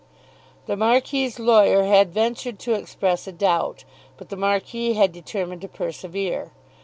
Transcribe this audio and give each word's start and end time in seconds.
The 0.65 0.75
Marquis's 0.75 1.37
lawyer 1.37 1.83
had 1.83 2.11
ventured 2.11 2.57
to 2.61 2.73
express 2.73 3.27
a 3.27 3.31
doubt; 3.31 3.85
but 4.17 4.29
the 4.29 4.35
Marquis 4.35 4.93
had 4.93 5.11
determined 5.11 5.61
to 5.61 5.67
persevere. 5.67 6.49